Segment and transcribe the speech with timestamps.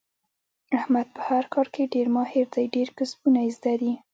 [0.77, 2.65] احمد په هر کار کې ډېر ماهر دی.
[2.75, 3.93] ډېر کسبونه یې زده دي.